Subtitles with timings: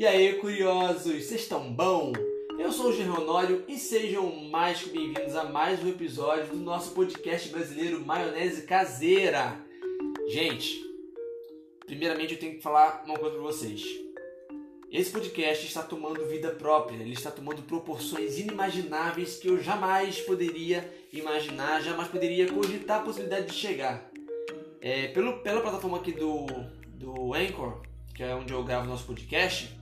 [0.00, 2.14] E aí, curiosos, vocês estão bom?
[2.58, 6.56] Eu sou o Gerson Honório e sejam mais que bem-vindos a mais um episódio do
[6.56, 9.58] nosso podcast brasileiro Maionese Caseira.
[10.26, 10.82] Gente,
[11.84, 13.84] primeiramente eu tenho que falar uma coisa para vocês.
[14.90, 20.90] Esse podcast está tomando vida própria, ele está tomando proporções inimagináveis que eu jamais poderia
[21.12, 24.10] imaginar, jamais poderia cogitar a possibilidade de chegar.
[24.80, 26.46] É, pelo, pela plataforma aqui do,
[26.94, 27.82] do Anchor,
[28.14, 29.78] que é onde eu gravo nosso podcast,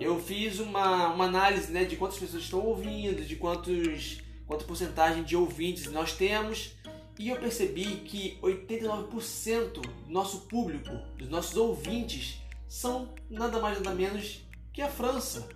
[0.00, 5.22] eu fiz uma, uma análise né, de quantas pessoas estão ouvindo, de quantos, quanta porcentagem
[5.22, 6.72] de ouvintes nós temos,
[7.18, 13.94] e eu percebi que 89% do nosso público, dos nossos ouvintes, são nada mais nada
[13.94, 15.48] menos que a França.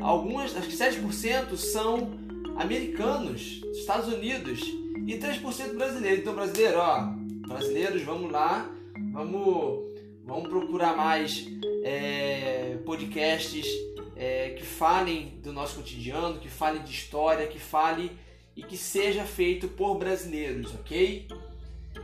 [0.00, 2.10] Algumas, acho que 7% são
[2.56, 4.60] americanos, Estados Unidos,
[5.06, 6.20] e 3% brasileiros.
[6.20, 7.14] Então, brasileiro, ó,
[7.48, 8.70] brasileiros, vamos lá,
[9.12, 9.87] vamos,
[10.28, 11.46] vamos procurar mais
[11.82, 13.66] é, podcasts
[14.14, 18.10] é, que falem do nosso cotidiano, que falem de história, que falem
[18.54, 21.26] e que seja feito por brasileiros, ok?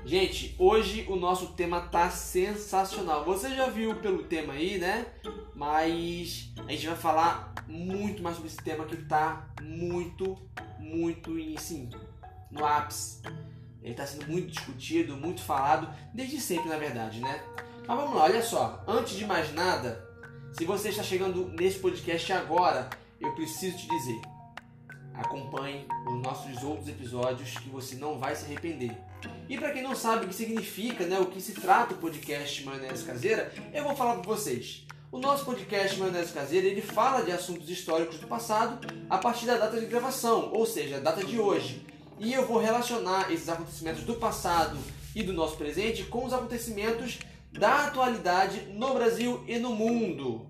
[0.06, 3.24] Gente, hoje o nosso tema tá sensacional.
[3.24, 5.06] Você já viu pelo tema aí, né?
[5.54, 10.38] Mas a gente vai falar muito mais sobre esse tema que tá muito,
[10.78, 11.90] muito em sim,
[12.50, 13.20] no ápice.
[13.82, 17.42] Ele está sendo muito discutido, muito falado, desde sempre, na verdade, né?
[17.86, 18.82] Mas vamos lá, olha só.
[18.88, 20.02] Antes de mais nada,
[20.52, 22.88] se você está chegando nesse podcast agora,
[23.20, 24.20] eu preciso te dizer:
[25.14, 28.96] acompanhe os nossos outros episódios que você não vai se arrepender.
[29.48, 32.64] E para quem não sabe o que significa, né, o que se trata o podcast
[32.64, 34.86] Maionese Caseira, eu vou falar para vocês.
[35.12, 38.78] O nosso podcast Maionese Caseira ele fala de assuntos históricos do passado
[39.10, 41.86] a partir da data de gravação, ou seja, a data de hoje.
[42.18, 44.78] E eu vou relacionar esses acontecimentos do passado
[45.14, 47.18] e do nosso presente com os acontecimentos
[47.58, 50.46] da atualidade no Brasil e no mundo,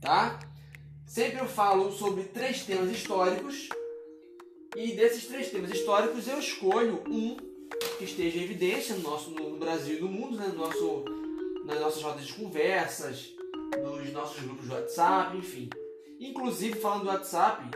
[0.00, 0.38] tá?
[1.06, 3.68] Sempre eu falo sobre três temas históricos
[4.74, 7.36] e desses três temas históricos eu escolho um
[7.98, 10.46] que esteja em evidência no, nosso, no Brasil e no mundo, né?
[10.48, 11.04] no nosso,
[11.66, 13.34] nas nossas rodas de conversas,
[13.82, 15.68] nos nossos grupos de WhatsApp, enfim.
[16.18, 17.70] Inclusive, falando do WhatsApp,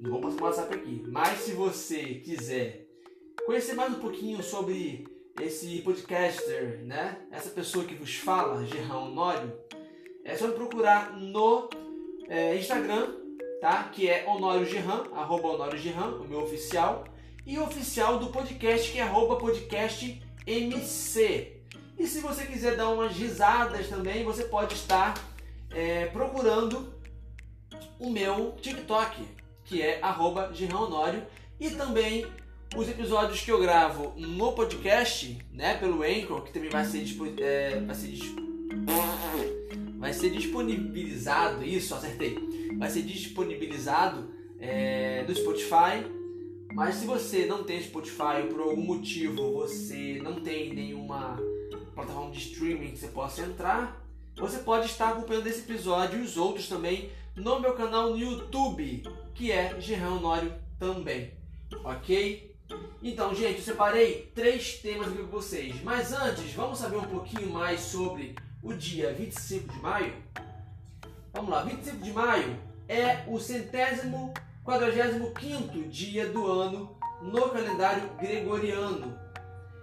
[0.00, 2.86] não vou passar o WhatsApp aqui, mas se você quiser
[3.44, 7.16] conhecer mais um pouquinho sobre esse podcaster, né?
[7.30, 9.52] Essa pessoa que vos fala, Gerrão Honório,
[10.24, 11.68] é só me procurar no
[12.28, 13.14] é, Instagram,
[13.60, 13.84] tá?
[13.84, 17.04] Que é Honório Gerran, arroba Honório Gerran, o meu oficial
[17.44, 20.20] e oficial do podcast, que é podcastmc.
[21.98, 25.14] E se você quiser dar umas risadas também, você pode estar
[25.70, 26.92] é, procurando
[27.98, 29.26] o meu TikTok,
[29.64, 31.26] que é arroba Honório,
[31.58, 32.26] e também
[32.74, 37.04] os episódios que eu gravo no podcast, né, pelo Anchor, que também vai ser,
[37.38, 38.18] é, vai ser,
[39.98, 42.38] vai ser disponibilizado, isso, acertei,
[42.78, 46.16] vai ser disponibilizado é, no Spotify
[46.76, 51.40] mas se você não tem Spotify ou por algum motivo você não tem nenhuma
[51.94, 54.04] plataforma de streaming que você possa entrar,
[54.36, 59.02] você pode estar acompanhando esse episódio e os outros também no meu canal no YouTube,
[59.34, 61.32] que é Gerrão Honório também.
[61.82, 62.54] Ok?
[63.02, 65.82] Então, gente, eu separei três temas aqui para vocês.
[65.82, 70.14] Mas antes, vamos saber um pouquinho mais sobre o dia 25 de maio?
[71.32, 74.32] Vamos lá, 25 de maio é o centésimo
[74.64, 79.16] 45 dia do ano no calendário gregoriano.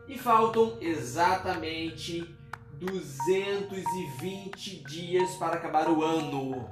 [0.08, 2.28] E faltam exatamente
[2.74, 6.70] 220 dias para acabar o ano.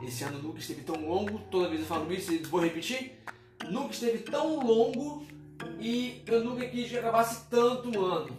[0.00, 3.20] Esse ano nunca esteve tão longo, toda vez eu falo isso e vou repetir.
[3.68, 5.26] Nunca esteve tão longo
[5.78, 8.36] e eu nunca quis que acabasse tanto ano,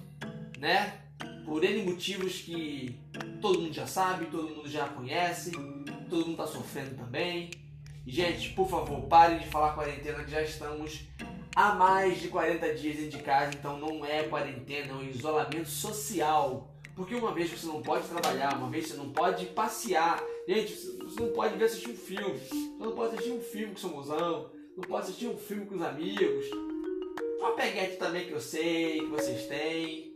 [0.60, 1.00] né?
[1.46, 3.00] Por N motivos que
[3.42, 5.52] todo mundo já sabe, todo mundo já conhece,
[6.10, 7.52] todo mundo está sofrendo também.
[8.06, 11.02] Gente, por favor, parem de falar quarentena que já estamos
[11.56, 15.70] há mais de 40 dias dentro de casa, então não é quarentena, é um isolamento
[15.70, 16.70] social.
[16.96, 20.22] Porque uma vez você não pode trabalhar, uma vez você não pode passear.
[20.48, 22.40] Gente, você não pode ver assistir um filme.
[22.40, 24.52] Você não pode assistir um filme com seu mozão.
[24.76, 26.46] Não pode assistir um filme com os amigos.
[27.40, 30.14] Uma peguete também que eu sei, que vocês têm.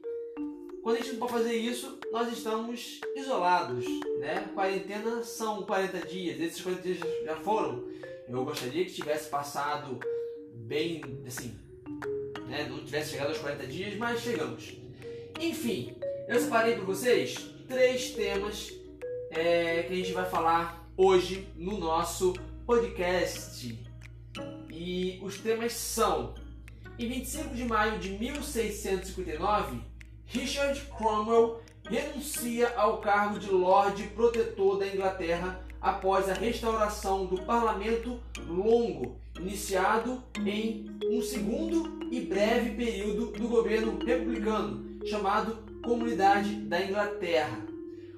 [0.83, 3.85] Quando a gente não pode fazer isso, nós estamos isolados,
[4.19, 4.49] né?
[4.53, 7.87] Quarentena são 40 dias, esses 40 dias já foram.
[8.27, 9.97] Eu gostaria que tivesse passado
[10.53, 11.57] bem, assim,
[12.49, 12.67] né?
[12.69, 14.73] Não tivesse chegado aos 40 dias, mas chegamos.
[15.39, 15.95] Enfim,
[16.27, 17.35] eu separei para vocês
[17.67, 18.73] três temas
[19.31, 22.33] é, que a gente vai falar hoje no nosso
[22.65, 23.79] podcast.
[24.69, 26.35] E os temas são:
[26.97, 29.81] em 25 de maio de 1659
[30.25, 38.21] Richard Cromwell renuncia ao cargo de Lorde Protetor da Inglaterra após a restauração do Parlamento
[38.47, 47.59] Longo, iniciado em um segundo e breve período do governo republicano, chamado Comunidade da Inglaterra.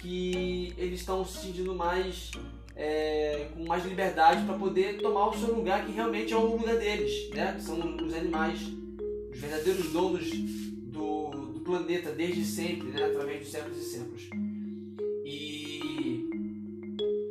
[0.04, 2.30] que eles estão se sentindo mais
[2.76, 6.76] é, com mais liberdade para poder tomar o seu lugar que realmente é o lugar
[6.76, 7.58] deles, né?
[7.58, 8.60] São os animais,
[9.32, 13.02] os verdadeiros donos do, do planeta desde sempre, né?
[13.02, 14.28] Através dos séculos e séculos.
[15.24, 16.28] E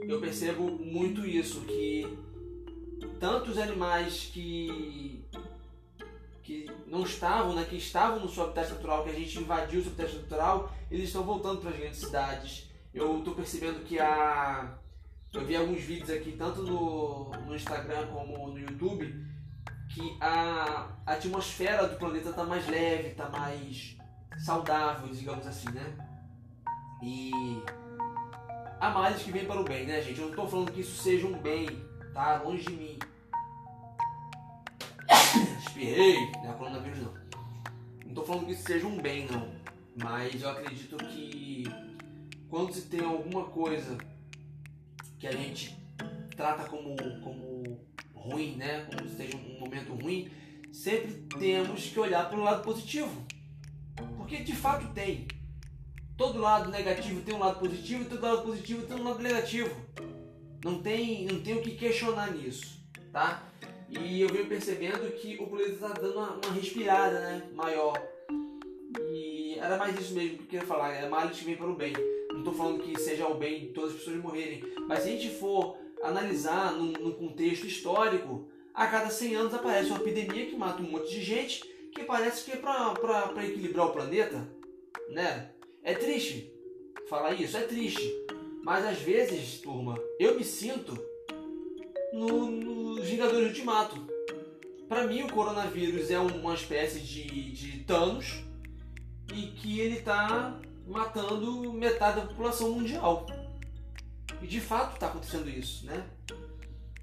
[0.07, 2.07] eu percebo muito isso que
[3.19, 5.12] tantos animais que
[6.43, 9.83] que não estavam, né, que estavam no seu habitat natural, que a gente invadiu o
[9.83, 12.69] seu habitat natural, eles estão voltando para as grandes cidades.
[12.93, 14.77] Eu estou percebendo que a.
[15.33, 19.25] Eu vi alguns vídeos aqui, tanto no, no Instagram como no YouTube,
[19.89, 23.97] que a atmosfera do planeta está mais leve, está mais
[24.37, 25.97] saudável, digamos assim, né?
[27.01, 27.31] E
[28.79, 30.19] há males que vem para o bem, né, gente?
[30.19, 31.67] Eu não estou falando que isso seja um bem,
[32.13, 32.41] tá?
[32.43, 32.99] Longe de mim.
[35.73, 37.13] Espirrei, não é coronavírus não.
[38.03, 39.51] Não estou falando que isso seja um bem, não.
[39.95, 41.63] Mas eu acredito que
[42.47, 43.97] quando se tem alguma coisa
[45.17, 45.75] que a gente
[46.37, 47.79] trata como, como
[48.13, 48.85] ruim, né?
[48.85, 50.29] Como se seja um momento ruim,
[50.71, 53.25] sempre temos que olhar para o lado positivo.
[54.15, 55.27] Porque de fato tem.
[56.15, 59.75] Todo lado negativo tem um lado positivo e todo lado positivo tem um lado negativo.
[60.63, 62.79] Não tem, não tem o que questionar nisso,
[63.11, 63.51] tá?
[64.01, 67.93] E eu venho percebendo que o planeta está dando uma, uma, respirada né, maior.
[69.11, 71.75] E era mais isso mesmo que eu queria falar, é males que vem para o
[71.75, 71.93] bem.
[72.31, 75.29] Não estou falando que seja o bem todas as pessoas morrerem, mas se a gente
[75.29, 80.81] for analisar num, num contexto histórico, a cada 100 anos aparece uma epidemia que mata
[80.81, 84.47] um monte de gente, que parece que é para equilibrar o planeta,
[85.09, 85.51] né?
[85.83, 86.51] É triste
[87.07, 88.11] falar isso, é triste.
[88.63, 90.97] Mas às vezes, turma, eu me sinto
[92.13, 92.72] no, no
[93.09, 94.07] Vingadores Ultimato.
[94.87, 98.43] Para mim, o coronavírus é uma espécie de, de Thanos
[99.33, 103.25] e que ele está matando metade da população mundial.
[104.41, 106.05] E de fato está acontecendo isso, né?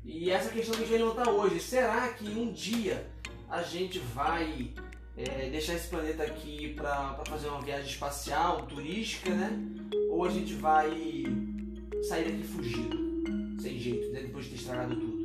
[0.05, 3.07] E essa questão que a gente vai levantar hoje, será que um dia
[3.49, 4.71] a gente vai
[5.17, 9.59] é, deixar esse planeta aqui para fazer uma viagem espacial, turística, né?
[10.11, 11.25] Ou a gente vai
[12.09, 13.11] sair daqui fugido?
[13.61, 14.23] sem jeito, né?
[14.23, 15.20] depois de ter estragado tudo.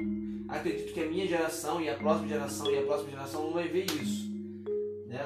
[0.48, 3.68] Acredito que a minha geração e a próxima geração e a próxima geração não vai
[3.68, 4.30] ver isso.
[5.08, 5.20] Né?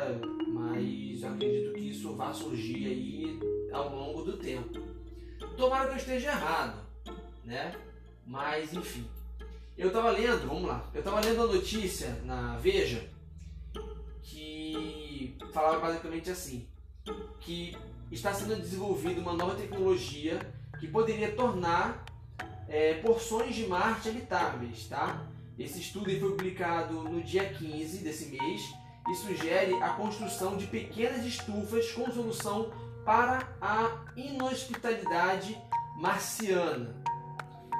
[0.48, 3.40] Mas eu acredito que isso vai surgir aí
[3.72, 4.80] ao longo do tempo.
[5.58, 6.80] Tomara que eu esteja errado,
[7.44, 7.76] né?
[8.26, 9.06] Mas enfim.
[9.78, 13.10] Eu estava lendo, vamos lá, eu estava lendo a notícia na Veja
[14.22, 16.68] que falava basicamente assim,
[17.40, 17.78] que
[18.12, 20.40] está sendo desenvolvida uma nova tecnologia
[20.80, 22.06] que poderia tornar
[22.70, 25.26] é, porções de Marte habitáveis, tá?
[25.58, 28.62] Esse estudo foi publicado no dia 15 desse mês
[29.10, 32.72] e sugere a construção de pequenas estufas com solução
[33.04, 35.58] para a inhospitalidade
[35.98, 36.96] marciana.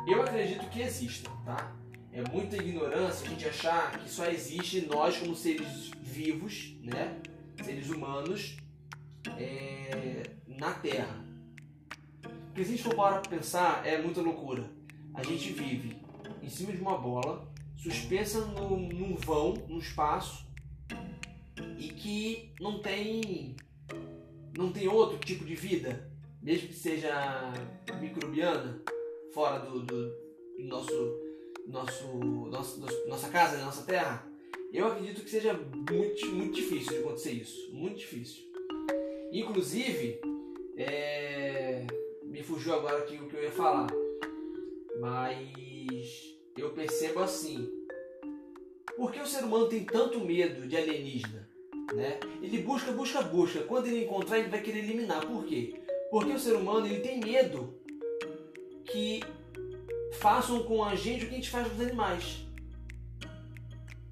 [0.08, 1.72] Eu acredito que exista, tá?
[2.12, 7.20] É muita ignorância a gente achar que só existe nós como seres vivos, né?
[7.64, 8.58] Seres humanos
[9.38, 11.24] é, na Terra.
[12.48, 14.79] Porque se a gente for para pensar, é muita loucura.
[15.14, 15.98] A gente vive
[16.42, 20.46] em cima de uma bola, suspensa no, num vão, no espaço,
[21.78, 23.56] e que não tem
[24.58, 26.12] não tem outro tipo de vida,
[26.42, 27.54] mesmo que seja
[28.02, 28.82] microbiana,
[29.34, 30.14] fora do, do
[30.60, 31.20] nosso,
[31.68, 32.08] nosso,
[32.50, 34.28] nosso, nossa casa, nossa terra,
[34.74, 37.74] eu acredito que seja muito, muito difícil de acontecer isso.
[37.74, 38.44] Muito difícil.
[39.32, 40.20] Inclusive,
[40.78, 41.86] é,
[42.24, 43.88] me fugiu agora aqui o que eu ia falar.
[45.00, 47.70] Mas eu percebo assim.
[48.96, 51.48] Por que o ser humano tem tanto medo de alienígena?
[51.94, 52.20] Né?
[52.42, 53.62] Ele busca, busca, busca.
[53.62, 55.26] Quando ele encontrar, ele vai querer eliminar.
[55.26, 55.82] Por quê?
[56.12, 57.80] Porque o ser humano ele tem medo
[58.86, 59.22] que
[60.14, 62.46] façam com a gente o que a gente faz com os animais.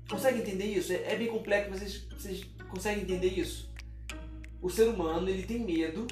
[0.10, 0.94] Consegue entender isso?
[0.94, 3.70] É, é bem complexo, mas vocês, vocês conseguem entender isso?
[4.62, 6.08] O ser humano ele tem medo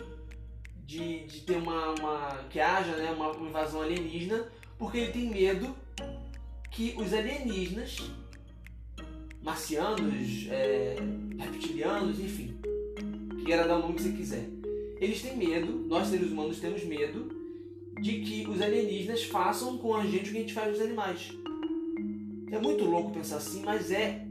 [0.86, 5.30] de, de ter uma, uma que haja né, uma, uma invasão alienígena, porque ele tem
[5.30, 5.76] medo
[6.72, 7.98] que os alienígenas,
[9.42, 10.96] marcianos, é,
[11.40, 12.58] reptilianos, enfim,
[13.46, 14.50] queira dar o nome que você quiser,
[15.00, 17.30] eles têm medo, nós seres humanos temos medo
[18.02, 20.82] de que os alienígenas façam com a gente o que a gente faz com os
[20.82, 21.32] animais.
[22.52, 24.26] É muito louco pensar assim, mas é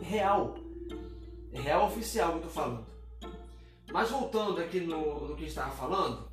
[0.00, 0.56] real.
[1.52, 2.86] É real oficial que eu tô falando.
[3.92, 6.28] Mas voltando aqui no, no que estava falando,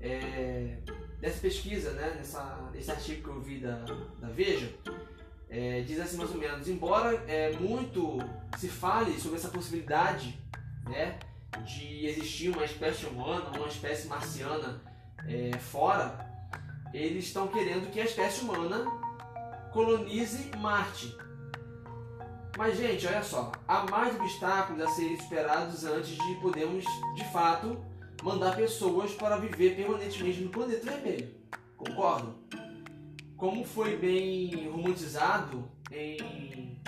[0.00, 0.78] é,
[1.20, 3.76] dessa pesquisa, né, nessa, nesse artigo que eu vi da,
[4.20, 4.72] da Veja,
[5.48, 8.18] é, diz assim mais ou menos, embora é, muito
[8.58, 10.38] se fale sobre essa possibilidade
[10.88, 11.18] né,
[11.64, 14.80] de existir uma espécie humana, uma espécie marciana
[15.26, 16.26] é, fora,
[16.92, 18.84] eles estão querendo que a espécie humana
[19.72, 21.16] colonize Marte.
[22.56, 27.84] Mas, gente, olha só, há mais obstáculos a serem superados antes de podermos, de fato,
[28.22, 31.34] mandar pessoas para viver permanentemente no planeta vermelho.
[31.76, 32.34] Concordam?
[33.36, 36.80] Como foi bem romantizado em,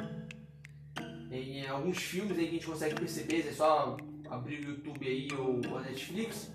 [1.31, 3.97] em alguns filmes aí que a gente consegue perceber, é só
[4.31, 6.51] abrir o YouTube aí ou a Netflix,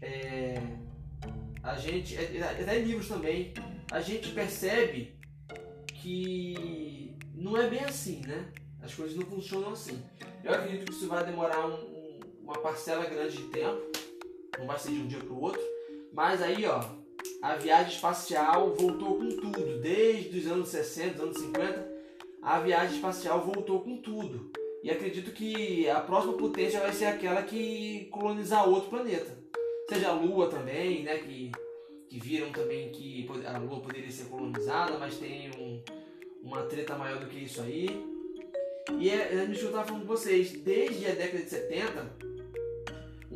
[0.00, 0.60] é,
[1.62, 3.52] a gente, até é, é, em livros também,
[3.90, 5.14] a gente percebe
[5.86, 8.46] que não é bem assim, né?
[8.80, 10.02] As coisas não funcionam assim.
[10.44, 11.87] Eu acredito que isso vai demorar um,
[12.48, 13.78] uma parcela grande de tempo,
[14.58, 15.60] não vai ser de um dia para o outro,
[16.10, 16.82] mas aí, ó,
[17.42, 21.98] a viagem espacial voltou com tudo, desde os anos 60, anos 50,
[22.42, 24.50] a viagem espacial voltou com tudo.
[24.82, 29.36] E acredito que a próxima potência vai ser aquela que colonizar outro planeta.
[29.88, 31.18] Seja a Lua também, né?
[31.18, 31.52] Que,
[32.08, 35.82] que viram também que a Lua poderia ser colonizada, mas tem um,
[36.42, 37.88] uma treta maior do que isso aí.
[38.98, 40.52] E é, é isso que eu estava falando com vocês.
[40.52, 42.27] Desde a década de 70,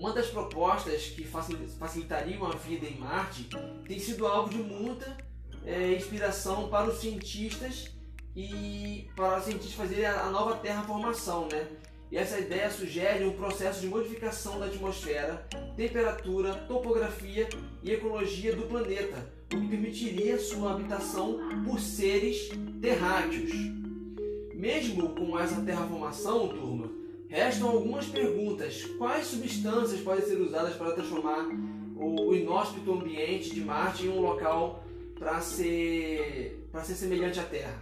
[0.03, 3.49] uma das propostas que facilitariam a vida em Marte
[3.87, 5.17] tem sido alvo de muita
[5.65, 7.89] é, inspiração para os cientistas
[8.35, 11.69] e para os cientistas fazerem a nova terraformação, né?
[12.11, 17.49] E essa ideia sugere um processo de modificação da atmosfera, temperatura, topografia
[17.81, 23.53] e ecologia do planeta, o que permitiria sua habitação por seres terráqueos.
[24.53, 26.91] Mesmo com essa terraformação, turma,
[27.33, 28.85] restam algumas perguntas.
[28.99, 31.49] Quais substâncias podem ser usadas para transformar
[31.97, 34.85] o inóspito ambiente de Marte em um local
[35.19, 37.81] para ser, para ser semelhante à Terra?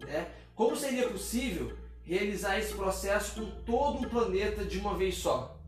[0.00, 0.28] Né?
[0.54, 1.72] Como seria possível
[2.04, 5.58] realizar esse processo com todo o planeta de uma vez só.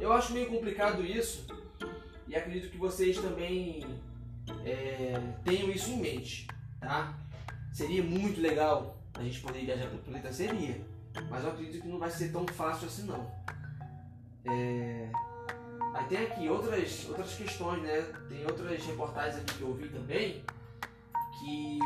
[0.00, 1.46] Eu acho meio complicado isso
[2.26, 3.84] e acredito que vocês também
[4.64, 6.48] é, tenham isso em mente,
[6.80, 7.14] tá?
[7.74, 10.80] Seria muito legal a gente poder viajar para o planeta, seria,
[11.28, 13.30] mas eu acredito que não vai ser tão fácil assim não.
[14.44, 15.10] É...
[15.94, 18.02] Aí tem aqui outras, outras questões, né?
[18.28, 20.44] Tem outras reportagens aqui que eu vi também
[21.38, 21.78] que,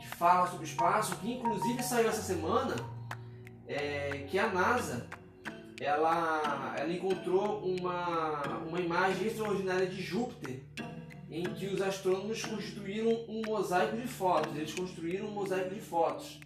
[0.00, 2.76] que fala sobre o espaço, que inclusive saiu essa semana
[3.66, 5.06] é, que a NASA
[5.80, 10.62] ela, ela encontrou uma, uma imagem extraordinária de Júpiter
[11.30, 14.56] em que os astrônomos constituíram um mosaico de fotos.
[14.56, 16.40] Eles construíram um mosaico de fotos.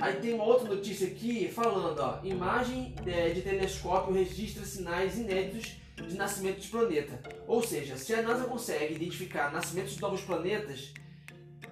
[0.00, 5.76] Aí tem uma outra notícia aqui falando, ó, imagem é, de telescópio registra sinais inéditos
[5.96, 7.20] de nascimento de planeta.
[7.46, 10.92] Ou seja, se a NASA consegue identificar nascimentos de novos planetas,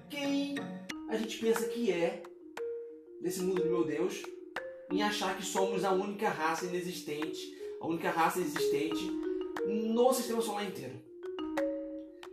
[0.08, 0.54] quem
[1.10, 2.22] a gente pensa que é
[3.20, 4.22] desse mundo de meu Deus
[4.90, 7.40] em achar que somos a única raça inexistente,
[7.80, 9.10] a única raça existente
[9.66, 11.00] no sistema solar inteiro.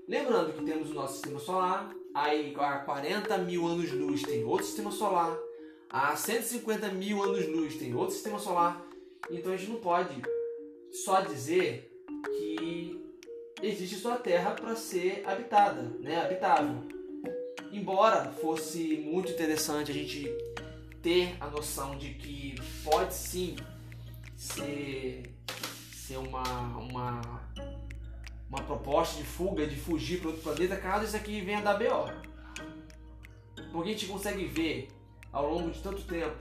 [0.07, 4.91] Lembrando que temos o nosso sistema solar, aí há 40 mil anos-luz tem outro sistema
[4.91, 5.37] solar,
[5.91, 8.81] há 150 mil anos-luz tem outro sistema solar,
[9.29, 10.21] então a gente não pode
[10.91, 11.91] só dizer
[12.25, 13.05] que
[13.61, 16.83] existe só a Terra para ser habitada, né, habitável.
[17.71, 20.29] Embora fosse muito interessante a gente
[21.01, 23.55] ter a noção de que pode sim
[24.35, 25.23] ser,
[25.93, 26.43] ser uma,
[26.77, 27.21] uma,
[28.49, 32.11] uma proposta de fuga, de fugir para outro planeta, caso isso aqui venha da BO.
[33.71, 34.89] Porque a gente consegue ver
[35.31, 36.35] ao longo de tanto tempo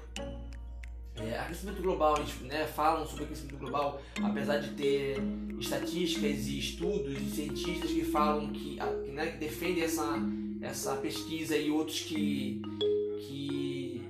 [1.16, 5.18] é, aquecimento global, eles né, falam sobre aquecimento global, apesar de ter
[5.58, 8.78] estatísticas e estudos de cientistas que falam que,
[9.12, 10.18] né, que defendem essa,
[10.62, 12.62] essa pesquisa e outros que,
[13.26, 14.02] que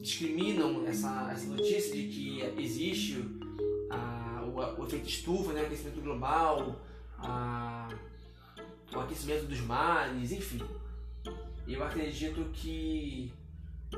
[0.00, 3.24] discriminam essa, essa notícia de que existe
[3.90, 6.78] a, o, o, efeito estufa, né, aquecimento global,
[7.18, 7.88] a,
[8.94, 10.60] o aquecimento dos mares, enfim.
[11.66, 13.32] Eu acredito que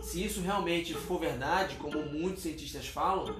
[0.02, 3.34] se isso realmente for verdade, como muitos cientistas falam,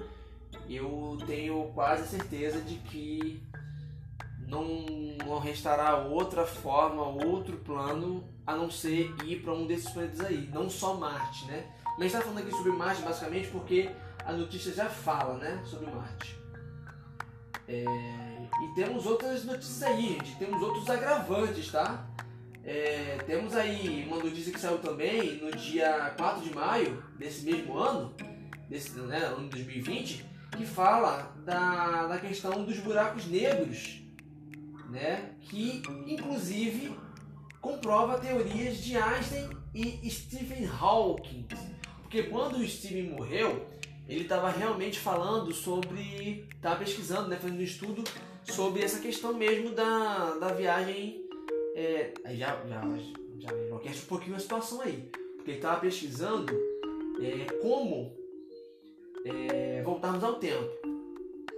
[0.69, 3.43] eu tenho quase certeza de que
[4.47, 4.85] não,
[5.25, 10.49] não restará outra forma, outro plano a não ser ir para um desses planetas aí,
[10.53, 11.65] não só Marte, né?
[11.97, 13.91] Mas está falando aqui sobre Marte basicamente porque
[14.25, 16.39] a notícia já fala, né, sobre Marte.
[17.67, 17.85] É,
[18.63, 20.35] e temos outras notícias aí, gente.
[20.37, 22.07] Temos outros agravantes, tá?
[22.63, 27.77] É, temos aí uma notícia que saiu também no dia 4 de maio desse mesmo
[27.77, 28.13] ano,
[28.69, 30.25] desse né, ano de 2020,
[30.57, 34.01] que fala da, da questão dos buracos negros,
[34.89, 36.95] né, que inclusive
[37.61, 41.47] comprova teorias de Einstein e Stephen Hawking.
[42.01, 43.67] Porque quando o Stephen morreu,
[44.07, 46.47] ele estava realmente falando sobre.
[46.55, 48.03] estava pesquisando, né, fazendo um estudo
[48.43, 51.28] sobre essa questão mesmo da, da viagem
[51.79, 52.81] é, aí já, já,
[53.39, 55.09] já enlouquece um pouquinho a situação aí.
[55.37, 56.53] Porque ele estava pesquisando
[57.21, 58.11] é, como
[59.25, 60.69] é, voltarmos ao tempo.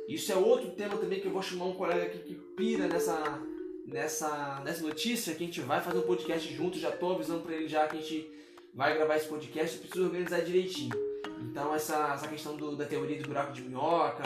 [0.07, 3.41] Isso é outro tema também que eu vou chamar um colega aqui que pira nessa,
[3.86, 6.77] nessa, nessa notícia, que a gente vai fazer um podcast junto.
[6.77, 8.29] Já estou avisando para ele já que a gente
[8.73, 10.93] vai gravar esse podcast, preciso organizar direitinho.
[11.49, 14.23] Então essa, essa questão do, da teoria do buraco de minhoca,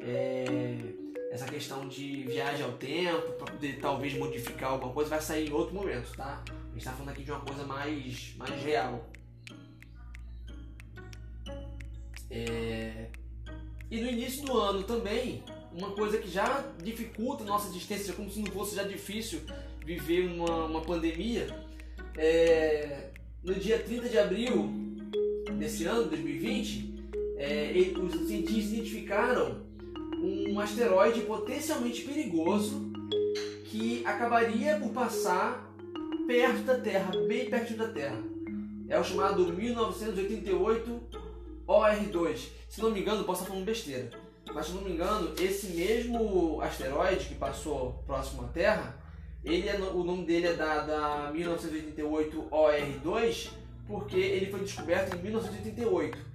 [0.00, 1.03] é,
[1.34, 5.52] essa questão de viagem ao tempo, para poder talvez modificar alguma coisa, vai sair em
[5.52, 6.40] outro momento, tá?
[6.48, 9.10] A gente está falando aqui de uma coisa mais, mais real.
[12.30, 13.08] É...
[13.90, 15.42] E no início do ano também,
[15.72, 19.40] uma coisa que já dificulta a nossa existência, como se não fosse já difícil
[19.84, 21.48] viver uma, uma pandemia,
[22.16, 23.10] é...
[23.42, 24.72] no dia 30 de abril
[25.58, 26.94] desse ano, 2020,
[27.36, 29.73] é, os cientistas identificaram
[30.24, 32.90] um asteroide potencialmente perigoso
[33.66, 35.70] que acabaria por passar
[36.26, 38.22] perto da Terra, bem perto da Terra.
[38.88, 41.00] É o chamado 1988
[41.66, 42.48] OR2.
[42.68, 44.10] Se não me engano, posso estar falando besteira,
[44.52, 48.96] mas se não me engano, esse mesmo asteroide que passou próximo à Terra,
[49.44, 53.50] ele é, o nome dele é da, da 1988 OR2
[53.86, 56.33] porque ele foi descoberto em 1988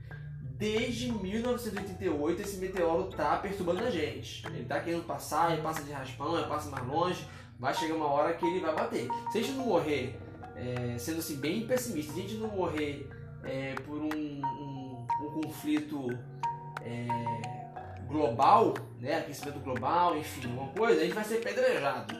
[0.59, 4.45] desde 1988 esse meteoro tá perturbando a gente.
[4.47, 7.25] Ele tá querendo passar, ele passa de raspão, ele passa mais longe,
[7.57, 9.07] vai chegar uma hora que ele vai bater.
[9.31, 10.19] Se a gente não morrer,
[10.57, 13.09] é, sendo assim bem pessimista, se a gente não morrer
[13.45, 16.09] é, por um, um, um conflito
[16.81, 17.07] é,
[18.05, 22.13] global, né, aquecimento global, enfim, uma coisa, a gente vai ser apedrejado.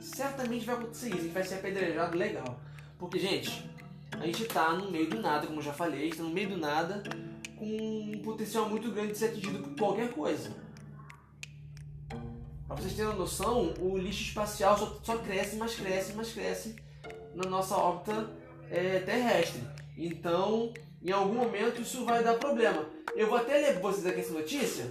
[0.00, 2.60] Certamente vai acontecer isso, a gente vai ser apedrejado legal.
[2.98, 3.70] Porque, gente,
[4.18, 6.48] a gente tá no meio do nada, como já falei, a gente tá no meio
[6.48, 7.04] do nada
[7.62, 10.50] com um potencial muito grande de ser atingido por qualquer coisa.
[12.66, 16.74] Para vocês terem uma noção, o lixo espacial só, só cresce, mas cresce, mas cresce
[17.34, 18.30] na nossa órbita
[18.68, 19.62] é, terrestre.
[19.96, 22.84] Então, em algum momento isso vai dar problema.
[23.14, 24.90] Eu vou até ler vocês aqui essa notícia,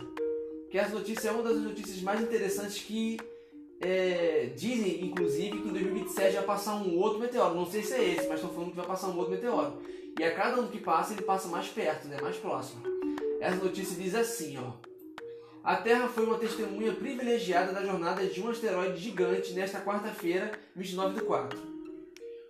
[0.70, 3.18] que essa notícia é uma das notícias mais interessantes que
[3.82, 7.56] é, dizem, inclusive, que em 2027 vai passar um outro meteoro.
[7.56, 9.82] Não sei se é esse, mas estão falando que vai passar um outro meteoro.
[10.20, 12.18] E a cada ano que passa, ele passa mais perto, né?
[12.22, 12.84] mais próximo.
[13.40, 14.74] Essa notícia diz assim, ó.
[15.64, 21.20] A Terra foi uma testemunha privilegiada da jornada de um asteroide gigante nesta quarta-feira, 29
[21.20, 21.60] do 4.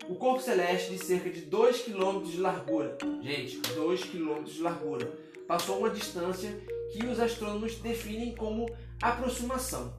[0.08, 5.12] O corpo celeste de cerca de 2 km de largura, gente, 2 km de largura,
[5.48, 6.58] passou uma distância
[6.92, 8.70] que os astrônomos definem como
[9.02, 9.94] aproximação.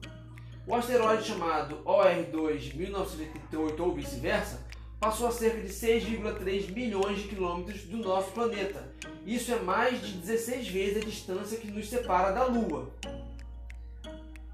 [0.65, 4.62] O asteroide chamado OR2 1988 ou vice-versa
[5.03, 8.87] passou a cerca de 6,3 milhões de quilômetros do nosso planeta.
[9.25, 12.89] Isso é mais de 16 vezes a distância que nos separa da Lua.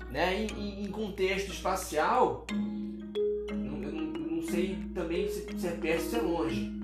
[0.10, 0.48] Né?
[0.58, 6.22] Em, em contexto espacial, não, não sei também se, se é perto ou se é
[6.22, 6.80] longe.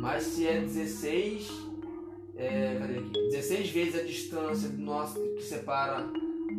[0.00, 1.48] Mas se é 16,
[2.36, 3.12] é, cadê aqui?
[3.30, 6.04] 16 vezes a distância do nosso, que separa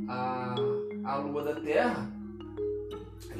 [0.07, 0.55] a,
[1.03, 2.20] a Lua da Terra,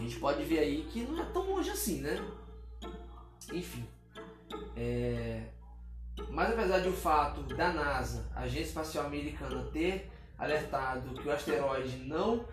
[0.01, 2.19] gente pode ver aí que não é tão longe assim, né?
[3.51, 3.85] Enfim.
[4.75, 5.43] É...
[6.29, 11.31] Mas apesar de o fato da NASA, a Agência Espacial Americana, ter alertado que o
[11.31, 12.45] asteroide não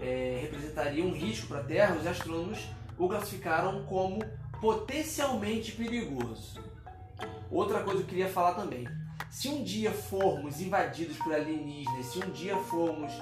[0.00, 2.66] é, representaria um risco para a Terra, os astrônomos
[2.98, 4.20] o classificaram como
[4.60, 6.60] potencialmente perigoso.
[7.50, 8.88] Outra coisa que eu queria falar também:
[9.30, 13.12] se um dia formos invadidos por alienígenas, se um dia formos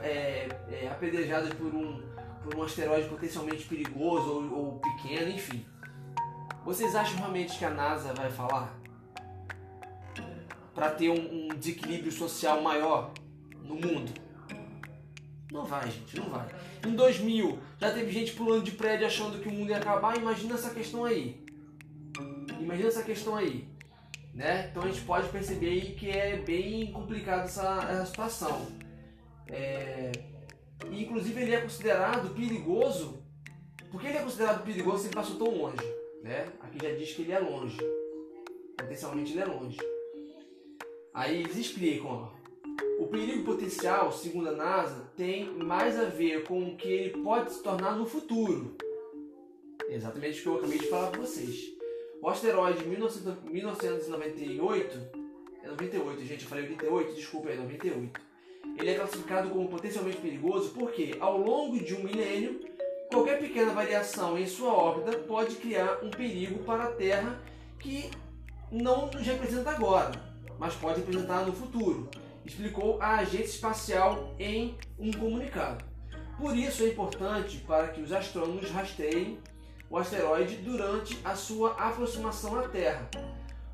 [0.00, 2.02] é, é, apedrejados por um,
[2.46, 5.66] por um asteroide potencialmente perigoso ou, ou pequeno, enfim,
[6.64, 8.78] vocês acham realmente que a NASA vai falar?
[10.72, 13.12] Para ter um, um desequilíbrio social maior
[13.62, 14.12] no mundo?
[15.50, 16.46] Não vai, gente, não vai.
[16.86, 20.16] Em 2000, já teve gente pulando de prédio achando que o mundo ia acabar.
[20.16, 21.44] Imagina essa questão aí.
[22.60, 23.66] Imagina essa questão aí.
[24.34, 24.68] Né?
[24.70, 28.66] Então a gente pode perceber aí que é bem complicada essa, essa situação.
[29.48, 30.12] É...
[30.90, 33.22] E, inclusive ele é considerado perigoso.
[33.90, 35.76] Por que ele é considerado perigoso se ele passou tão longe?
[36.22, 36.48] Né?
[36.60, 37.78] Aqui já diz que ele é longe.
[38.76, 39.78] Potencialmente ele é longe.
[41.14, 42.36] Aí eles explicam, ó.
[42.98, 47.52] O perigo potencial, segundo a NASA, tem mais a ver com o que ele pode
[47.52, 48.76] se tornar no futuro.
[49.88, 51.72] exatamente o que eu acabei de falar para vocês.
[52.20, 54.98] O asteroide 1998,
[55.62, 58.20] é 98, gente, eu falei 88, desculpa, é 98.
[58.78, 62.60] Ele é classificado como potencialmente perigoso porque, ao longo de um milênio,
[63.10, 67.40] qualquer pequena variação em sua órbita pode criar um perigo para a Terra
[67.78, 68.10] que
[68.70, 70.12] não nos representa agora,
[70.58, 72.08] mas pode representar no futuro,
[72.44, 75.84] explicou a Agência Espacial em um comunicado.
[76.38, 79.38] Por isso é importante para que os astrônomos rastreiem
[79.88, 83.08] o asteroide durante a sua aproximação à Terra.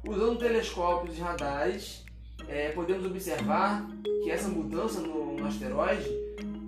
[0.07, 2.05] Usando telescópios e radares,
[2.49, 3.87] é, podemos observar
[4.23, 6.09] que essa mudança no, no asteroide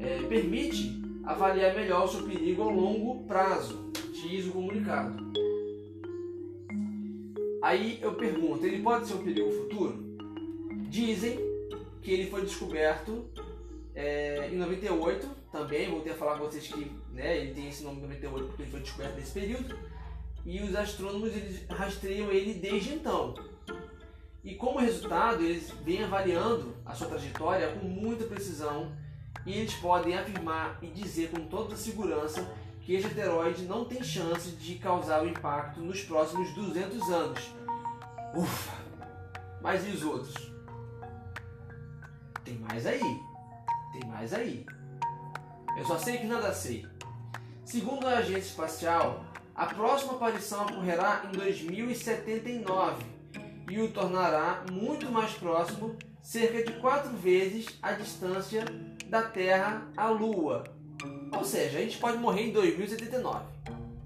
[0.00, 5.32] é, permite avaliar melhor o seu perigo a longo prazo, diz o comunicado.
[7.62, 9.96] Aí eu pergunto, ele pode ser um perigo futuro?
[10.88, 11.38] Dizem
[12.02, 13.24] que ele foi descoberto
[13.94, 18.02] é, em 98, também, voltei a falar com vocês que né, ele tem esse nome
[18.02, 19.78] 98 porque ele foi descoberto nesse período.
[20.44, 23.34] E os astrônomos eles rastreiam ele desde então.
[24.44, 28.94] E como resultado, eles vêm avaliando a sua trajetória com muita precisão
[29.46, 32.46] e eles podem afirmar e dizer com toda segurança
[32.82, 37.54] que este asteroide não tem chance de causar o impacto nos próximos 200 anos.
[38.34, 38.74] Ufa!
[39.62, 40.52] Mas e os outros?
[42.44, 43.00] Tem mais aí.
[43.94, 44.66] Tem mais aí.
[45.78, 46.86] Eu só sei que nada sei.
[47.64, 53.13] Segundo a agência espacial, a próxima aparição ocorrerá em 2079
[53.70, 58.64] e o tornará muito mais próximo, cerca de quatro vezes a distância
[59.06, 60.64] da Terra à Lua.
[61.36, 63.44] Ou seja, a gente pode morrer em 2079.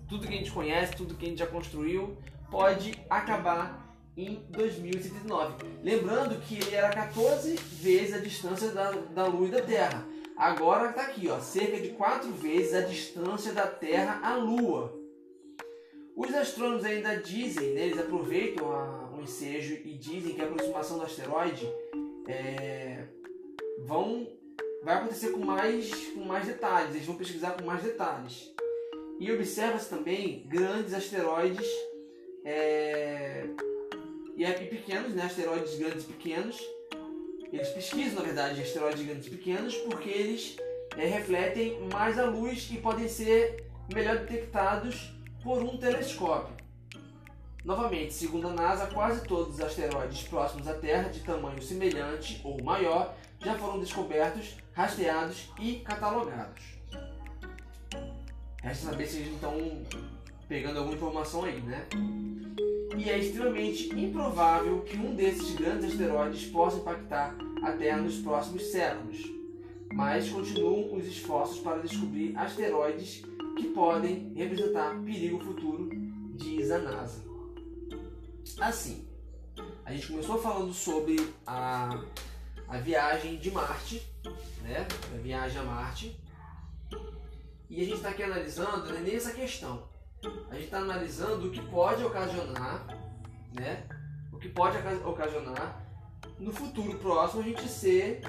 [0.09, 2.17] Tudo que a gente conhece, tudo que a gente já construiu,
[2.51, 5.55] pode acabar em 2079.
[5.83, 10.05] Lembrando que ele era 14 vezes a distância da, da Lua e da Terra.
[10.37, 14.97] Agora está aqui, ó, cerca de 4 vezes a distância da Terra à Lua.
[16.17, 20.99] Os astrônomos ainda dizem, né, eles aproveitam a, o ensejo e dizem que a aproximação
[20.99, 21.67] do asteroide
[22.27, 23.05] é,
[23.85, 24.27] vão,
[24.83, 28.53] vai acontecer com mais, com mais detalhes, eles vão pesquisar com mais detalhes.
[29.19, 31.67] E observa-se também grandes asteroides
[32.45, 33.47] é,
[34.37, 35.25] e, e pequenos, né?
[35.25, 36.61] asteroides grandes e pequenos.
[37.53, 40.57] Eles pesquisam, na verdade, asteroides grandes e pequenos porque eles
[40.97, 46.68] é, refletem mais a luz e podem ser melhor detectados por um telescópio.
[47.69, 52.59] Novamente, segundo a NASA, quase todos os asteroides próximos à Terra, de tamanho semelhante ou
[52.65, 56.63] maior, já foram descobertos, rastreados e catalogados.
[58.63, 59.53] Resta saber se eles estão
[60.49, 61.87] pegando alguma informação aí, né?
[62.97, 68.63] e é extremamente improvável que um desses grandes asteroides possa impactar a Terra nos próximos
[68.63, 69.31] séculos.
[69.93, 73.23] Mas continuam os esforços para descobrir asteroides
[73.59, 75.91] que podem representar perigo futuro,
[76.35, 77.28] diz a NASA.
[78.61, 79.09] Assim,
[79.85, 82.01] a gente começou falando sobre a,
[82.69, 84.07] a viagem de Marte,
[84.63, 84.87] né?
[85.15, 86.19] A viagem a Marte.
[87.69, 89.89] E a gente está aqui analisando né, nessa questão.
[90.51, 92.87] A gente está analisando o que pode ocasionar,
[93.53, 93.87] né?
[94.33, 95.85] O que pode ocasionar
[96.39, 98.23] no futuro próximo a gente ser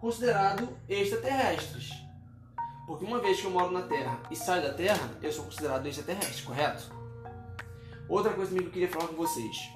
[0.00, 1.90] considerado extraterrestres.
[2.86, 5.86] Porque uma vez que eu moro na Terra e saio da Terra, eu sou considerado
[5.86, 6.99] extraterrestre, correto?
[8.10, 9.70] Outra coisa também que eu queria falar com vocês.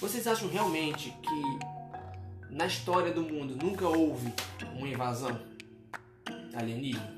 [0.00, 4.34] Vocês acham realmente que na história do mundo nunca houve
[4.76, 5.40] uma invasão
[6.52, 7.14] alienígena?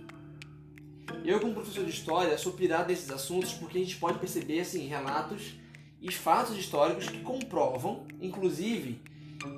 [1.24, 4.86] Eu, como professor de história, sou pirado nesses assuntos porque a gente pode perceber assim,
[4.86, 5.54] relatos
[5.98, 9.00] e fatos históricos que comprovam, inclusive,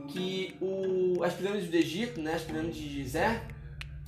[0.07, 3.43] que o, as pirâmides do Egito, né, as pirâmides de Gizé,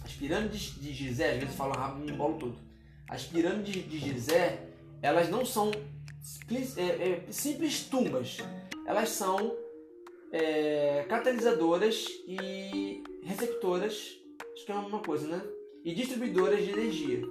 [0.04, 2.58] as pirâmides de Gizé, às vezes falam rápido e embolo tudo.
[3.08, 4.68] As pirâmides de Gizé,
[5.02, 5.72] elas não são
[7.30, 8.38] simples tumbas,
[8.86, 9.56] elas são
[10.30, 14.18] é, catalisadoras e receptoras,
[14.54, 15.42] acho que é a mesma coisa, né?
[15.84, 17.22] E distribuidoras de energia,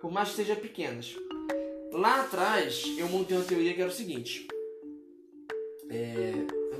[0.00, 1.14] por mais que sejam pequenas.
[1.92, 4.48] Lá atrás eu montei uma teoria que era o seguinte.
[5.90, 6.32] É,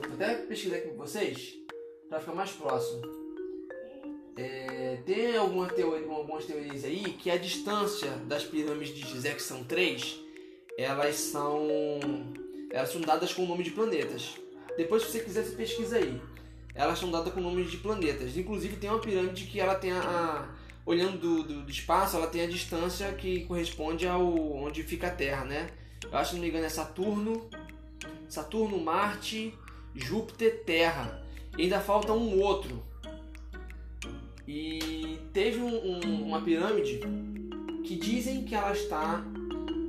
[0.07, 1.55] vou até pesquisar aqui com vocês
[2.09, 3.03] para ficar mais próximo.
[4.37, 9.43] É, tem alguma teoria, algumas teorias aí que a distância das pirâmides de Gizé, que
[9.43, 10.22] são três,
[10.79, 11.59] elas são
[12.71, 14.37] elas são dadas com o nome de planetas.
[14.77, 16.21] Depois, se você quiser, você pesquisa aí.
[16.75, 18.37] Elas são dadas com nomes de planetas.
[18.37, 20.49] Inclusive, tem uma pirâmide que ela tem a, a
[20.85, 25.11] olhando do, do, do, espaço, ela tem a distância que corresponde ao onde fica a
[25.11, 25.71] Terra, né?
[26.03, 27.49] Eu acho que não me engano é Saturno,
[28.29, 29.55] Saturno, Marte,
[29.95, 31.23] Júpiter, Terra.
[31.57, 32.83] E ainda falta um outro.
[34.49, 37.01] E teve um, um, uma pirâmide
[37.85, 39.25] que dizem que ela está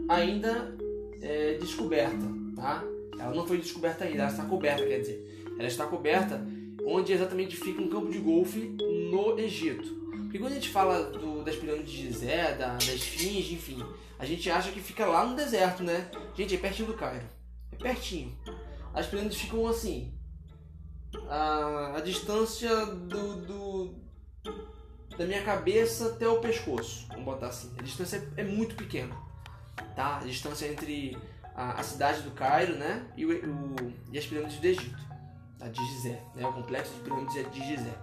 [0.07, 0.75] ainda
[1.21, 2.83] é, descoberta, tá?
[3.17, 5.45] Ela não foi descoberta ainda, ela está coberta, quer dizer.
[5.57, 6.45] Ela está coberta
[6.85, 8.75] onde exatamente fica um campo de golfe
[9.11, 10.03] no Egito.
[10.23, 13.83] Porque quando a gente fala do, das pirâmides de Gizé, da, da Esfinge, enfim,
[14.17, 16.09] a gente acha que fica lá no deserto, né?
[16.35, 17.25] Gente, é pertinho do Cairo.
[17.71, 18.35] É pertinho.
[18.93, 20.11] As pirâmides ficam assim.
[21.29, 23.95] A, a distância do, do,
[25.17, 27.07] da minha cabeça até o pescoço.
[27.09, 27.71] Vamos botar assim.
[27.77, 29.15] A distância é, é muito pequena.
[29.95, 30.17] Tá?
[30.17, 31.17] A distância entre
[31.55, 33.05] a, a cidade do Cairo, né?
[33.15, 35.07] E, o, o, e as pirâmides do Egito.
[35.57, 35.67] Tá?
[35.67, 36.21] De Gizé.
[36.35, 36.45] Né?
[36.45, 37.93] O complexo de pirâmides é de Gizé.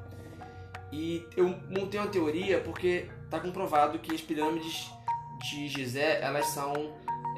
[0.92, 4.90] E eu montei uma teoria porque está comprovado que as pirâmides
[5.40, 6.72] de Gizé elas são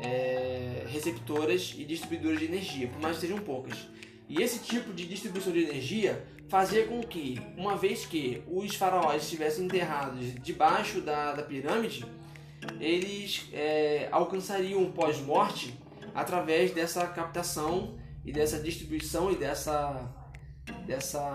[0.03, 3.87] é, receptoras e distribuidoras de energia, por mais que sejam poucas.
[4.29, 9.23] E esse tipo de distribuição de energia fazia com que, uma vez que os faraós
[9.23, 12.05] estivessem enterrados debaixo da, da pirâmide,
[12.81, 15.79] eles é, alcançariam o pós-morte
[16.15, 20.09] através dessa captação e dessa distribuição e dessa,
[20.87, 21.33] dessa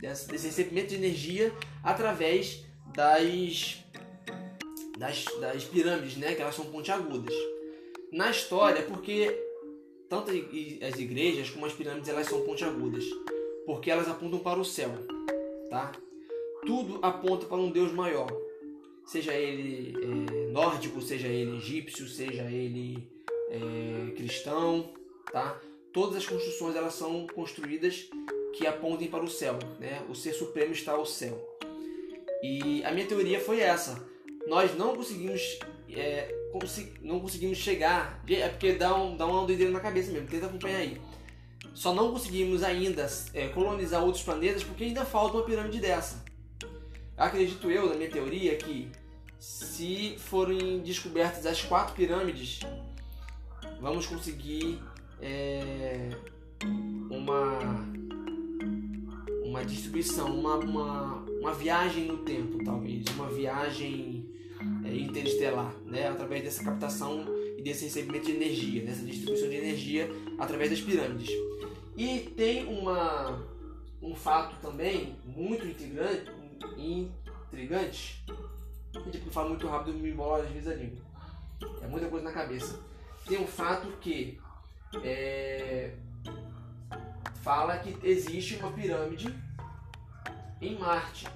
[0.00, 3.82] desse, recebimento de energia através das,
[4.98, 6.34] das, das pirâmides, né?
[6.34, 7.34] Que elas são pontiagudas.
[8.12, 9.36] Na história, porque
[10.08, 13.04] tanto as igrejas como as pirâmides elas são pontiagudas,
[13.66, 14.90] porque elas apontam para o céu,
[15.70, 15.90] tá?
[16.66, 18.28] Tudo aponta para um Deus maior,
[19.06, 23.08] seja ele é, nórdico, seja ele egípcio, seja ele
[23.50, 24.92] é, cristão,
[25.32, 25.60] tá?
[25.92, 28.08] Todas as construções elas são construídas
[28.54, 30.04] que apontem para o céu, né?
[30.08, 31.38] O ser supremo está ao céu.
[32.42, 34.06] E a minha teoria foi essa.
[34.46, 35.58] Nós não conseguimos,
[35.90, 36.34] é,
[37.00, 40.28] não conseguimos chegar, é porque dá, um, dá uma doideira na cabeça mesmo.
[40.28, 41.00] Tenta acompanhar aí.
[41.72, 46.24] Só não conseguimos ainda é, colonizar outros planetas porque ainda falta uma pirâmide dessa.
[47.16, 48.90] Acredito eu, na minha teoria, que
[49.38, 52.60] se forem descobertas as quatro pirâmides,
[53.80, 54.80] vamos conseguir
[55.20, 56.10] é,
[57.10, 57.84] uma
[59.54, 64.28] uma distribuição, uma, uma, uma viagem no tempo, talvez, uma viagem
[64.84, 66.08] é, interestelar, né?
[66.08, 67.24] através dessa captação
[67.56, 71.30] e desse recebimento de energia, dessa distribuição de energia através das pirâmides.
[71.96, 73.46] E tem uma,
[74.02, 76.32] um fato também muito intrigante,
[76.76, 78.24] intrigante
[79.10, 80.68] tipo, falo muito rápido me embola às vezes.
[81.82, 82.80] É muita coisa na cabeça.
[83.26, 84.38] Tem um fato que
[85.02, 85.94] é,
[87.42, 89.34] fala que existe uma pirâmide
[90.60, 91.26] em Marte.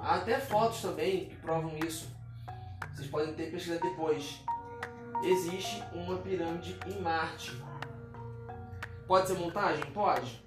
[0.00, 2.08] Há até fotos também que provam isso.
[2.94, 4.40] Vocês podem ter pesquisado depois.
[5.22, 7.52] Existe uma pirâmide em Marte.
[9.06, 9.84] Pode ser montagem?
[9.92, 10.42] Pode.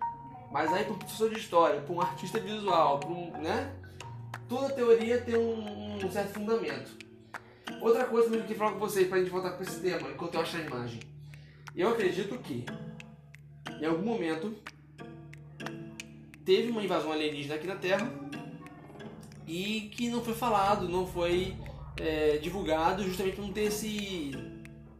[0.54, 3.74] Mas aí para um professor de história, para um artista visual, para um, né?
[4.48, 6.92] Toda teoria tem um, um certo fundamento.
[7.82, 10.12] Outra coisa que eu queria falar com vocês para a gente voltar para esse tema,
[10.12, 11.00] enquanto eu achar a imagem.
[11.76, 12.64] Eu acredito que
[13.82, 14.54] em algum momento
[16.46, 18.14] teve uma invasão alienígena aqui na Terra
[19.48, 21.58] e que não foi falado, não foi
[22.00, 24.32] é, divulgado, justamente por não ter esse,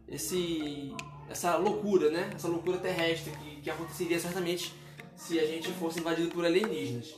[0.08, 0.92] esse,
[1.30, 2.32] essa loucura, né?
[2.34, 4.74] Essa loucura terrestre que, que aconteceria certamente
[5.16, 7.14] se a gente fosse invadido por alienígenas.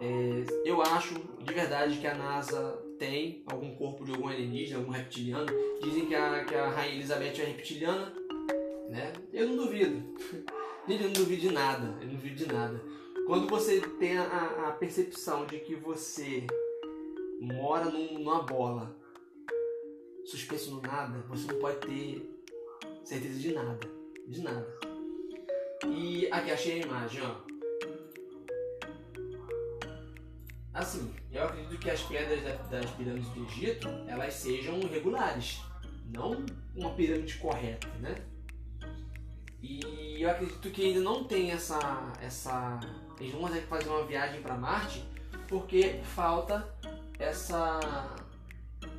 [0.00, 4.92] É, eu acho de verdade que a NASA tem algum corpo de algum alienígena, algum
[4.92, 5.46] reptiliano.
[5.82, 8.12] Dizem que a, que a Rainha Elizabeth é reptiliana,
[8.88, 9.12] né?
[9.32, 10.02] Eu não duvido.
[10.88, 11.98] eu não duvido de nada.
[12.00, 12.80] Eu não duvido de nada.
[13.26, 16.46] Quando você tem a, a percepção de que você
[17.40, 18.96] mora num, numa bola,
[20.24, 22.30] suspenso no nada, você não pode ter
[23.04, 23.80] certeza de nada.
[24.26, 24.87] De nada.
[25.86, 27.48] E aqui achei a imagem, ó.
[30.74, 35.60] Assim, eu acredito que as pedras das pirâmides do Egito, elas sejam regulares,
[36.12, 38.14] não uma pirâmide correta, né?
[39.60, 42.78] E eu acredito que ainda não tem essa, essa,
[43.18, 45.04] eles não conseguem fazer uma viagem para Marte
[45.48, 46.68] porque falta
[47.18, 47.80] essa,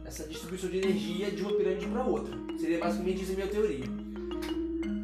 [0.03, 2.35] essa distribuição de energia de uma pirâmide para outra.
[2.57, 4.08] Seria basicamente isso a minha teoria.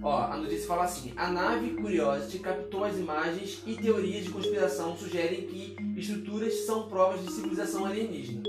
[0.05, 4.95] Ó, a notícia fala assim: a nave Curiosity captou as imagens e teorias de conspiração
[4.95, 8.43] sugerem que estruturas são provas de civilização alienígena.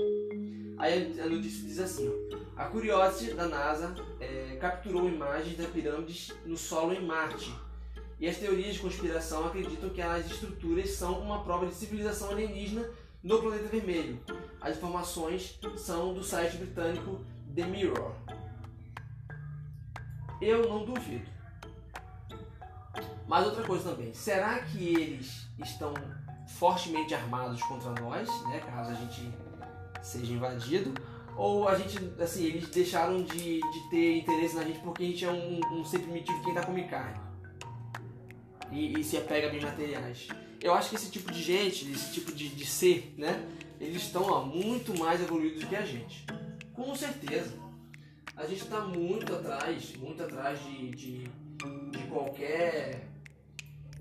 [0.77, 6.31] Aí a notícia diz assim: ó, a Curiosity da NASA é, capturou imagens das pirâmides
[6.45, 7.51] no solo em Marte.
[8.19, 12.87] E as teorias de conspiração acreditam que as estruturas são uma prova de civilização alienígena
[13.23, 14.19] no planeta vermelho.
[14.61, 17.19] As informações são do site britânico
[17.55, 18.11] The Mirror.
[20.39, 21.36] Eu não duvido.
[23.27, 25.93] Mas outra coisa também, será que eles estão
[26.47, 29.29] fortemente armados contra nós, né, caso a gente
[30.01, 30.93] seja invadido?
[31.35, 35.25] Ou a gente, assim, eles deixaram de, de ter interesse na gente porque a gente
[35.25, 37.19] é um, um ser primitivo que ainda come carne
[38.71, 40.27] e, e, se apega a materiais?
[40.59, 43.45] Eu acho que esse tipo de gente, esse tipo de, de ser, né,
[43.79, 46.25] eles estão ó, muito mais evoluídos do que a gente.
[46.73, 47.53] Com certeza.
[48.35, 51.23] A gente está muito atrás, muito atrás de, de,
[51.91, 53.07] de qualquer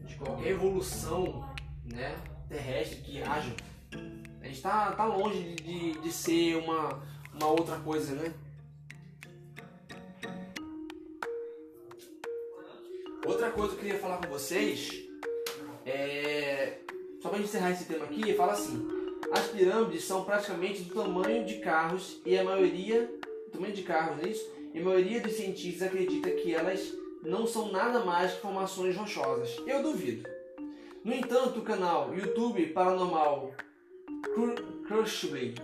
[0.07, 1.49] de qualquer evolução
[1.85, 2.17] né,
[2.49, 3.55] terrestre que haja.
[4.41, 7.03] A gente está tá longe de, de ser uma,
[7.35, 8.33] uma outra coisa, né?
[13.27, 15.05] Outra coisa que eu queria falar com vocês
[15.85, 16.79] é.
[17.21, 18.89] Só para encerrar esse tema aqui, fala assim:
[19.33, 23.11] as pirâmides são praticamente do tamanho de carros e a maioria.
[23.51, 24.49] tamanho de carros, é isso?
[24.73, 26.93] E a maioria dos cientistas acredita que elas
[27.27, 29.61] não são nada mais que formações rochosas.
[29.67, 30.29] Eu duvido.
[31.05, 33.53] No entanto, o canal YouTube Paranormal
[34.87, 35.55] Crushly,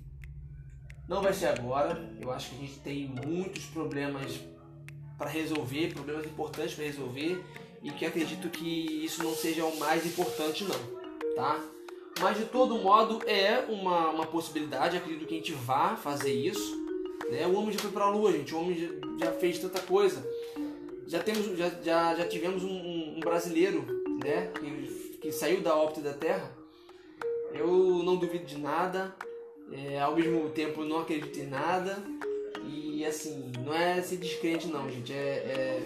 [1.08, 2.10] Não vai ser agora.
[2.20, 4.40] Eu acho que a gente tem muitos problemas
[5.18, 7.44] para resolver, problemas importantes para resolver
[7.82, 11.64] e que acredito que isso não seja o mais importante não, tá?
[12.20, 16.76] Mas de todo modo é uma, uma possibilidade, acredito que a gente vá fazer isso.
[17.30, 17.46] Né?
[17.46, 18.54] O homem já foi para a lua, gente.
[18.54, 20.26] O homem já, fez tanta coisa.
[21.06, 23.86] Já, temos, já, já, já tivemos um, um, brasileiro
[24.24, 24.52] né?
[24.60, 26.52] que, que saiu da órbita da Terra.
[27.54, 27.68] Eu
[28.04, 29.16] não duvido de nada.
[29.72, 31.98] É, ao mesmo tempo não acredito em nada.
[32.66, 35.14] E assim, não é ser descrente não, gente.
[35.14, 35.84] É, é,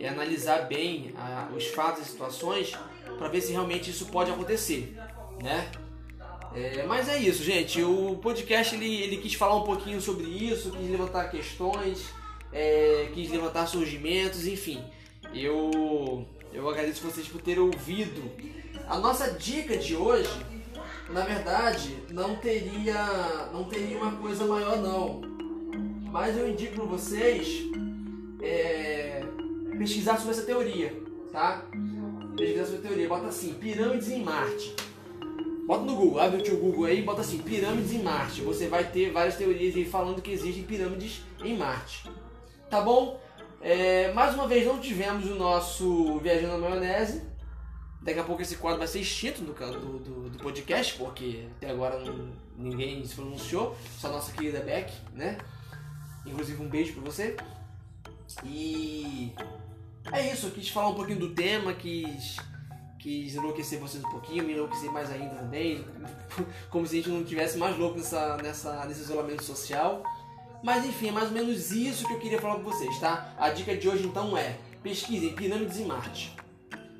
[0.00, 2.72] é analisar bem a, os fatos e situações
[3.18, 4.94] para ver se realmente isso pode acontecer,
[5.42, 5.70] né?
[6.54, 7.82] É, mas é isso, gente.
[7.82, 12.06] O podcast ele, ele quis falar um pouquinho sobre isso, quis levantar questões,
[12.52, 14.82] é, quis levantar surgimentos, enfim.
[15.34, 18.22] Eu, eu agradeço vocês por terem ouvido.
[18.88, 20.30] A nossa dica de hoje,
[21.10, 25.20] na verdade, não teria, não teria uma coisa maior não.
[26.10, 27.64] Mas eu indico para vocês
[28.42, 29.22] é,
[29.76, 30.96] pesquisar sobre essa teoria,
[31.30, 31.66] tá?
[32.34, 33.08] Pesquisar sobre a teoria.
[33.08, 34.74] Bota assim, pirâmides em Marte.
[35.66, 38.40] Bota no Google, abre o teu Google aí, bota assim, pirâmides em Marte.
[38.42, 42.08] Você vai ter várias teorias aí falando que existem pirâmides em Marte.
[42.70, 43.20] Tá bom?
[43.60, 47.22] É, mais uma vez não tivemos o nosso Viajando na Maionese.
[48.00, 51.98] Daqui a pouco esse quadro vai ser extinto do, do, do podcast, porque até agora
[51.98, 55.36] não, ninguém se pronunciou, só nossa querida Beck, né?
[56.24, 57.36] Inclusive um beijo pra você.
[58.44, 59.32] E
[60.12, 62.36] é isso, eu quis falar um pouquinho do tema, quis,
[63.06, 65.84] quis enlouquecer vocês um pouquinho, me enlouquecer mais ainda também,
[66.68, 70.02] como se a gente não tivesse mais louco nessa, nessa, nesse isolamento social.
[70.60, 73.32] Mas enfim, é mais ou menos isso que eu queria falar com vocês, tá?
[73.38, 76.34] A dica de hoje então é: pesquisem pirâmides em Marte.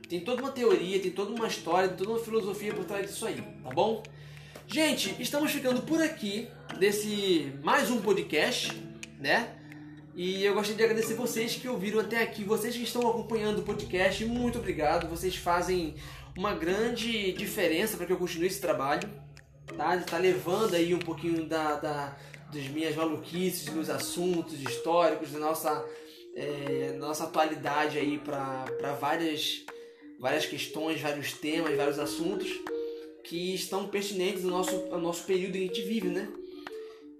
[0.09, 3.27] Tem toda uma teoria, tem toda uma história, tem toda uma filosofia por trás disso
[3.27, 4.05] aí, tá bom?
[4.69, 6.49] Gente, estamos ficando por aqui
[6.79, 8.73] desse mais um podcast,
[9.19, 9.57] né?
[10.17, 13.63] E eu gostaria de agradecer vocês que ouviram até aqui, vocês que estão acompanhando o
[13.63, 15.07] podcast, muito obrigado.
[15.11, 15.95] Vocês fazem
[16.35, 19.07] uma grande diferença para que eu continue esse trabalho,
[19.77, 19.99] tá?
[19.99, 22.17] Tá levando aí um pouquinho da, da,
[22.51, 25.85] das minhas maluquices, dos assuntos históricos, da nossa,
[26.35, 29.67] é, nossa atualidade aí para várias,
[30.19, 32.49] várias questões, vários temas, vários assuntos
[33.23, 36.27] que estão pertinentes no nosso, ao nosso período em que a gente vive, né?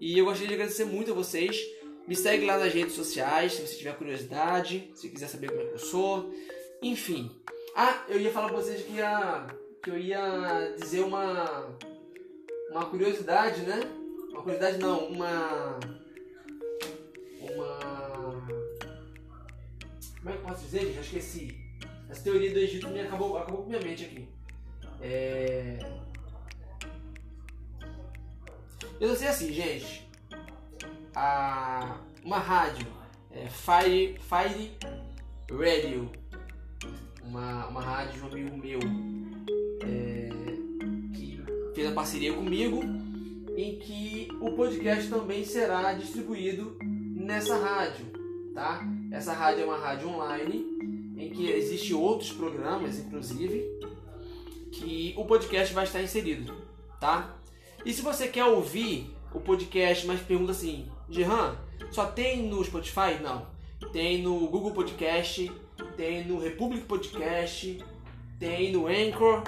[0.01, 1.76] E eu gostaria de agradecer muito a vocês
[2.07, 5.65] me segue lá nas redes sociais se você tiver curiosidade, se quiser saber como é
[5.65, 6.33] que eu sou.
[6.81, 7.35] Enfim.
[7.75, 9.47] Ah, eu ia falar pra vocês que, ia,
[9.83, 11.67] que eu ia dizer uma,
[12.71, 13.81] uma curiosidade, né?
[14.29, 15.79] Uma curiosidade não, uma.
[17.41, 18.47] Uma.
[20.17, 20.95] Como é que eu posso dizer?
[20.95, 21.57] Eu esqueci.
[22.09, 24.29] Essa teoria do Egito me acabou, acabou com minha mente aqui.
[25.01, 25.77] É.
[28.99, 30.06] Eu sei assim, gente
[31.17, 32.85] a uma rádio,
[33.31, 34.71] é, Fire, Fire
[35.49, 36.11] Radio,
[37.23, 38.79] uma, uma rádio de um amigo meu
[39.83, 40.29] é,
[41.15, 41.43] que
[41.73, 42.81] fez a parceria comigo,
[43.57, 48.05] em que o podcast também será distribuído nessa rádio,
[48.53, 48.87] tá?
[49.11, 53.65] Essa rádio é uma rádio online em que existem outros programas, inclusive,
[54.71, 56.53] que o podcast vai estar inserido,
[56.99, 57.35] tá?
[57.83, 61.55] E se você quer ouvir o podcast, mas pergunta assim, Jehan,
[61.91, 63.19] só tem no Spotify?
[63.21, 63.45] Não.
[63.91, 65.51] Tem no Google Podcast,
[65.95, 67.83] tem no Republic Podcast,
[68.39, 69.43] tem no Anchor,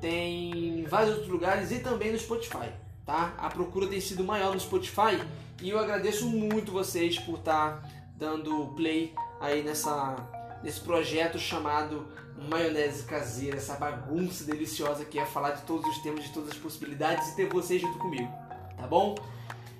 [0.00, 2.70] tem em vários outros lugares e também no Spotify,
[3.04, 3.34] tá?
[3.38, 5.20] A procura tem sido maior no Spotify
[5.60, 10.16] e eu agradeço muito vocês por estar tá dando play aí nessa
[10.62, 12.06] nesse projeto chamado
[12.48, 16.56] Maionese Caseira, essa bagunça deliciosa que é falar de todos os temas, de todas as
[16.56, 18.30] possibilidades e ter vocês junto comigo,
[18.76, 19.14] tá bom?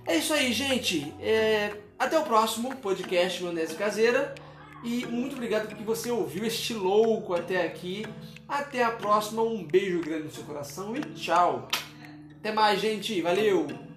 [0.06, 1.14] É isso aí, gente.
[1.20, 1.76] É...
[1.98, 4.34] Até o próximo podcast Maionese Caseira.
[4.82, 8.04] E muito obrigado porque você ouviu este louco até aqui.
[8.48, 9.42] Até a próxima.
[9.42, 11.68] Um beijo grande no seu coração e tchau.
[12.40, 13.20] Até mais, gente.
[13.22, 13.91] Valeu!